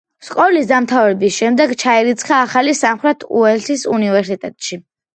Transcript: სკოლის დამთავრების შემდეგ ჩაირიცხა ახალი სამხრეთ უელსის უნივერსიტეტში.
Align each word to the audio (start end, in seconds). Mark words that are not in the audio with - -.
სკოლის 0.27 0.63
დამთავრების 0.71 1.35
შემდეგ 1.41 1.75
ჩაირიცხა 1.85 2.41
ახალი 2.49 2.77
სამხრეთ 2.83 3.29
უელსის 3.39 3.89
უნივერსიტეტში. 3.97 4.87